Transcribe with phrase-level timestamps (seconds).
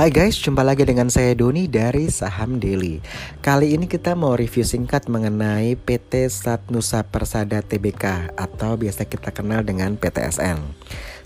[0.00, 3.04] Hai guys, jumpa lagi dengan saya Doni dari Saham Daily.
[3.44, 9.60] Kali ini kita mau review singkat mengenai PT Satnusa Persada Tbk atau biasa kita kenal
[9.60, 10.56] dengan PTSN.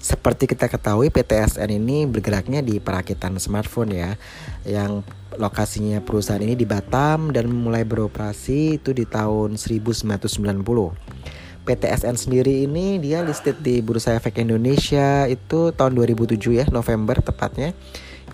[0.02, 4.18] Seperti kita ketahui PTSN ini bergeraknya di perakitan smartphone ya
[4.66, 5.06] Yang
[5.38, 10.34] lokasinya perusahaan ini di Batam dan mulai beroperasi itu di tahun 1990
[11.64, 17.70] PTSN sendiri ini dia listed di Bursa Efek Indonesia itu tahun 2007 ya November tepatnya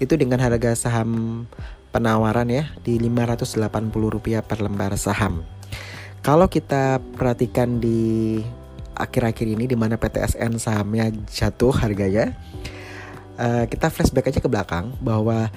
[0.01, 1.45] itu dengan harga saham
[1.93, 5.45] penawaran ya di Rp580 per lembar saham.
[6.21, 8.41] Kalau kita perhatikan di
[8.97, 12.37] akhir-akhir ini di mana PTSN sahamnya jatuh harganya,
[13.41, 15.49] uh, kita flashback aja ke belakang bahwa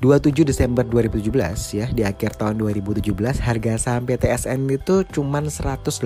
[0.00, 1.32] 27 Desember 2017
[1.72, 6.04] ya di akhir tahun 2017 harga saham PTSN itu cuma 187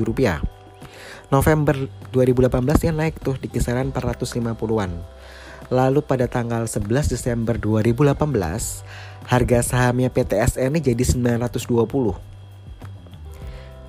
[0.00, 0.40] rupiah.
[1.28, 1.76] November
[2.16, 4.92] 2018 dia naik tuh di kisaran 450-an.
[5.68, 8.16] Lalu pada tanggal 11 Desember 2018,
[9.28, 12.16] harga sahamnya PTSN ini jadi 920.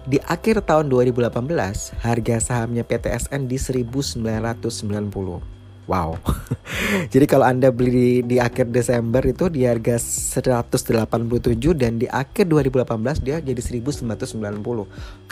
[0.09, 5.59] Di akhir tahun 2018, harga sahamnya PTSN di 1990.
[5.89, 6.21] Wow.
[7.13, 11.25] Jadi kalau Anda beli di, di akhir Desember itu di harga 187
[11.73, 14.30] dan di akhir 2018 dia jadi 1990.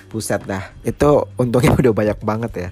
[0.10, 0.74] Buset dah.
[0.82, 2.70] Itu untungnya udah banyak banget ya.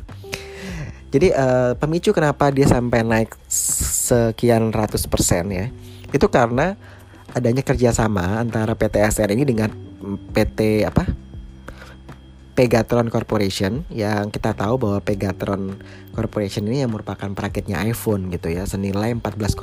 [1.15, 5.71] Jadi uh, pemicu kenapa dia sampai naik sekian ratus persen ya,
[6.11, 6.75] itu karena
[7.31, 9.71] adanya kerjasama antara PTSR ini dengan
[10.35, 11.07] PT apa?
[12.51, 15.79] Pegatron Corporation yang kita tahu bahwa Pegatron
[16.11, 19.55] Corporation ini yang merupakan perakitnya iPhone gitu ya senilai 14,5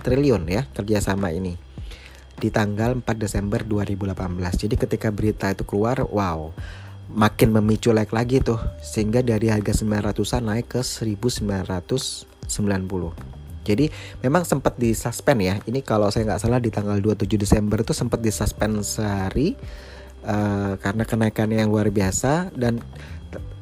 [0.00, 1.60] triliun ya kerjasama ini
[2.40, 4.16] di tanggal 4 Desember 2018.
[4.64, 6.56] Jadi ketika berita itu keluar, wow,
[7.12, 12.24] makin memicu like lagi tuh sehingga dari harga 900-an naik ke 1990.
[13.64, 13.88] Jadi
[14.20, 15.56] memang sempat disuspend ya.
[15.64, 19.56] Ini kalau saya nggak salah di tanggal 27 Desember itu sempat disuspend sehari
[20.28, 22.84] uh, karena kenaikannya yang luar biasa dan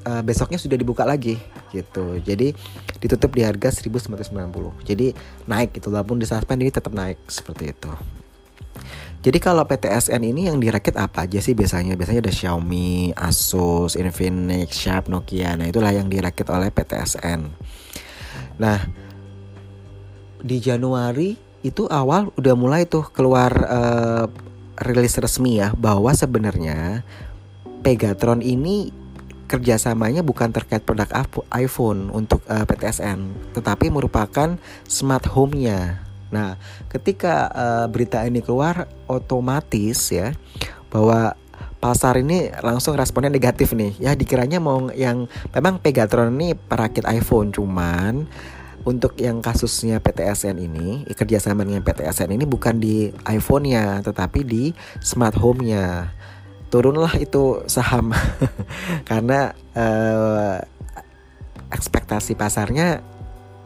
[0.06, 1.38] uh, besoknya sudah dibuka lagi
[1.70, 2.18] gitu.
[2.18, 2.50] Jadi
[2.98, 4.26] ditutup di harga 1990.
[4.82, 5.14] Jadi
[5.46, 7.90] naik gitu walaupun disuspend ini tetap naik seperti itu.
[9.22, 11.94] Jadi kalau PTSN ini yang dirakit apa aja sih biasanya?
[11.94, 15.54] Biasanya ada Xiaomi, Asus, Infinix, Sharp, Nokia.
[15.54, 17.46] Nah, itulah yang dirakit oleh PTSN.
[18.58, 18.82] Nah,
[20.42, 24.26] di Januari itu awal udah mulai tuh keluar uh,
[24.82, 27.06] rilis resmi ya bahwa sebenarnya
[27.82, 28.90] Pegatron ini
[29.46, 31.10] kerjasamanya bukan terkait produk
[31.54, 34.54] iPhone untuk uh, eh, PTSN, tetapi merupakan
[34.86, 36.56] smart home-nya Nah,
[36.88, 40.32] ketika uh, berita ini keluar, otomatis ya
[40.88, 41.36] bahwa
[41.78, 43.92] pasar ini langsung responnya negatif nih.
[44.00, 48.26] Ya dikiranya mau yang memang Pegatron ini perakit iPhone, cuman
[48.82, 55.38] untuk yang kasusnya PTSN ini kerjasama dengan PTSN ini bukan di iPhone-nya, tetapi di smart
[55.38, 56.10] home-nya.
[56.72, 58.16] Turunlah itu saham
[59.10, 60.56] karena uh,
[61.68, 63.04] ekspektasi pasarnya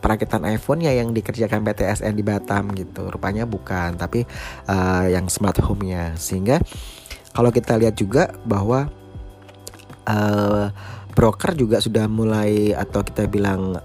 [0.06, 3.11] perakitan iPhone ya yang dikerjakan PTSN di Batam gitu.
[3.11, 4.22] Rupanya bukan tapi
[4.71, 6.15] uh, yang smart home-nya.
[6.15, 6.62] Sehingga
[7.34, 8.87] kalau kita lihat juga bahwa
[10.06, 10.71] uh,
[11.11, 13.83] broker juga sudah mulai atau kita bilang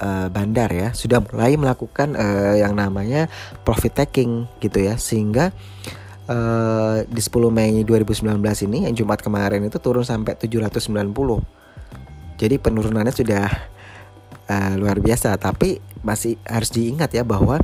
[0.00, 3.28] uh, bandar ya sudah mulai melakukan uh, yang namanya
[3.68, 4.96] profit taking gitu ya.
[4.96, 5.52] Sehingga
[6.24, 8.32] uh, di 10 Mei 2019
[8.64, 10.88] ini yang Jumat kemarin itu turun sampai 790
[12.38, 13.50] jadi penurunannya sudah
[14.48, 15.36] uh, luar biasa.
[15.36, 17.60] Tapi masih harus diingat ya bahwa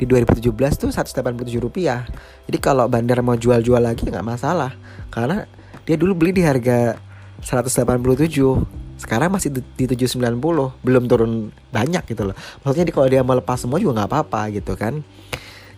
[0.00, 0.48] di 2017
[0.80, 2.08] tuh 187 rupiah.
[2.48, 4.72] Jadi kalau bandar mau jual-jual lagi nggak masalah.
[5.12, 5.44] Karena
[5.84, 6.96] dia dulu beli di harga
[7.44, 10.36] 187 sekarang masih di 790
[10.84, 12.36] belum turun banyak gitu loh.
[12.64, 15.00] Maksudnya di kalau dia mau lepas semua juga nggak apa-apa gitu kan.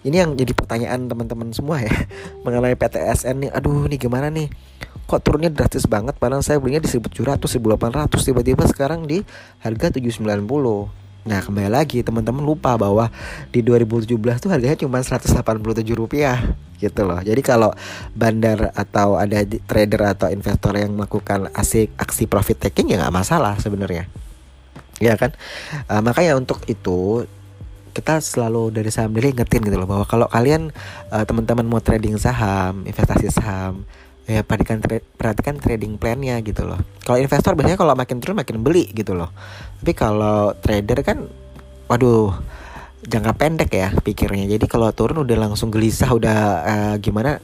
[0.02, 1.94] Ini yang jadi pertanyaan teman-teman semua ya.
[2.44, 3.50] Mengenai PTSN nih.
[3.54, 4.50] Aduh nih gimana nih
[5.12, 9.20] kok turunnya drastis banget padahal saya belinya di 1700 1800 tiba-tiba sekarang di
[9.60, 13.06] harga 790 Nah kembali lagi teman-teman lupa bahwa
[13.54, 15.38] di 2017 tuh harganya cuma 187
[15.94, 17.22] rupiah gitu loh.
[17.22, 17.70] Jadi kalau
[18.10, 23.54] bandar atau ada trader atau investor yang melakukan aksi aksi profit taking ya nggak masalah
[23.62, 24.10] sebenarnya.
[24.98, 25.30] Ya kan.
[25.86, 27.22] Uh, makanya untuk itu
[27.94, 30.74] kita selalu dari saham diri ingetin gitu loh bahwa kalau kalian
[31.14, 33.86] uh, teman-teman mau trading saham, investasi saham,
[34.26, 36.78] ya perhatikan tra perhatikan trading plannya gitu loh.
[37.02, 39.34] Kalau investor biasanya kalau makin turun makin beli gitu loh.
[39.82, 41.26] Tapi kalau trader kan,
[41.90, 42.30] waduh
[43.02, 44.46] jangka pendek ya pikirnya.
[44.46, 47.42] Jadi kalau turun udah langsung gelisah udah uh, gimana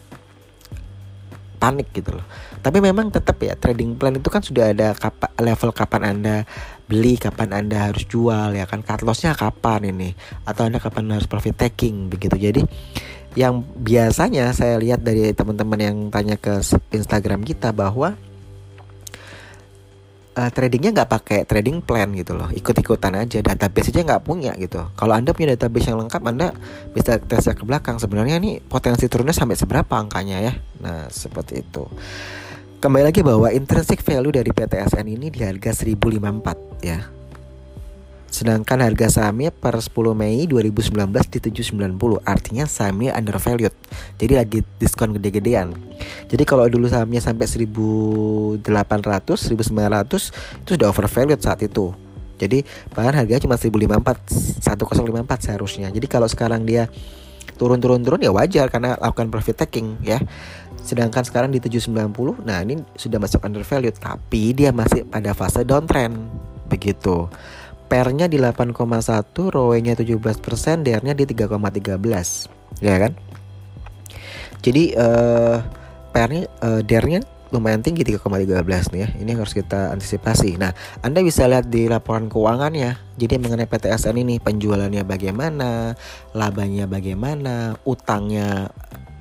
[1.59, 2.27] panik gitu loh.
[2.59, 6.37] Tapi memang tetap ya trading plan itu kan sudah ada kapa, level kapan Anda
[6.87, 10.15] beli, kapan Anda harus jual ya kan cut lossnya kapan ini
[10.47, 12.39] atau Anda kapan harus profit taking begitu.
[12.39, 12.63] Jadi
[13.37, 16.63] yang biasanya saya lihat dari teman-teman yang tanya ke
[16.95, 18.17] Instagram kita bahwa
[20.39, 22.49] uh, tradingnya nggak pakai trading plan gitu loh.
[22.55, 24.81] Ikut-ikutan aja database aja nggak punya gitu.
[24.95, 26.55] Kalau anda punya database yang lengkap anda
[26.95, 27.99] bisa tes ke belakang.
[27.99, 30.53] Sebenarnya nih potensi turunnya sampai seberapa angkanya ya?
[30.81, 31.85] Nah seperti itu.
[32.79, 37.18] Kembali lagi bahwa intrinsic value dari PTSN ini di harga 1054 ya
[38.29, 40.93] Sedangkan harga sahamnya per 10 Mei 2019
[41.33, 43.73] di 790 Artinya sahamnya undervalued.
[44.21, 45.73] Jadi lagi diskon gede-gedean.
[46.29, 51.97] Jadi kalau dulu sahamnya sampai 1800, 1900 Itu sudah overvalued saat itu.
[52.39, 52.63] Jadi
[52.95, 55.89] bahkan harganya cuma 1054 1054 seharusnya.
[55.91, 56.87] Jadi kalau sekarang dia
[57.59, 60.21] turun-turun-turun ya wajar Karena lakukan profit taking ya.
[60.85, 66.29] Sedangkan sekarang di 790 nah ini sudah masuk undervalued tapi dia masih pada fase downtrend.
[66.69, 67.33] Begitu
[67.89, 68.77] pernya di 8,1,
[69.35, 72.85] ROE-nya 17%, DR-nya di 3,13.
[72.85, 73.13] Ya kan?
[74.61, 75.65] Jadi uh,
[76.13, 79.09] PR-nya uh, DR-nya lumayan tinggi 3,13 nih ya.
[79.17, 80.61] Ini harus kita antisipasi.
[80.61, 83.01] Nah, Anda bisa lihat di laporan keuangannya.
[83.17, 85.97] Jadi mengenai PTSN ini penjualannya bagaimana,
[86.37, 88.69] labanya bagaimana, utangnya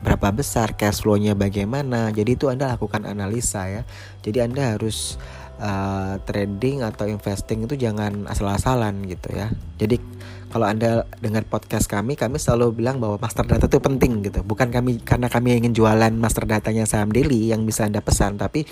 [0.04, 2.12] berapa besar, cash flow-nya bagaimana.
[2.12, 3.82] Jadi itu Anda lakukan analisa ya.
[4.22, 5.16] Jadi Anda harus
[5.62, 9.52] uh, trading atau investing itu jangan asal-asalan gitu ya.
[9.78, 10.00] Jadi
[10.48, 14.40] kalau anda dengar podcast kami, kami selalu bilang bahwa master data itu penting gitu.
[14.48, 18.64] Bukan kami karena kami ingin jualan master datanya saham daily yang bisa anda pesan, tapi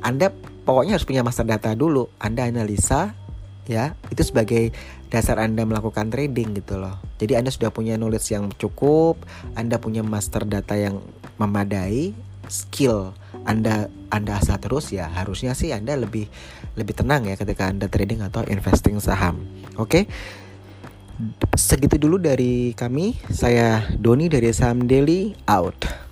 [0.00, 0.32] anda
[0.64, 2.08] pokoknya harus punya master data dulu.
[2.16, 3.12] Anda analisa
[3.68, 4.74] ya itu sebagai
[5.12, 6.96] dasar anda melakukan trading gitu loh.
[7.20, 9.20] Jadi anda sudah punya knowledge yang cukup,
[9.58, 11.02] anda punya master data yang
[11.36, 12.16] memadai,
[12.50, 13.14] skill
[13.46, 16.26] anda Anda asah terus ya harusnya sih Anda lebih
[16.74, 19.46] lebih tenang ya ketika Anda trading atau investing saham.
[19.78, 19.86] Oke.
[19.86, 20.04] Okay?
[21.54, 23.14] Segitu dulu dari kami.
[23.30, 26.09] Saya Doni dari Saham Daily out.